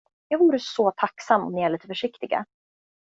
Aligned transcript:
Jag 0.27 0.39
vore 0.39 0.59
så 0.59 0.91
tacksam 0.91 1.41
om 1.43 1.53
ni 1.53 1.61
är 1.61 1.69
lite 1.69 1.87
försiktiga. 1.87 2.45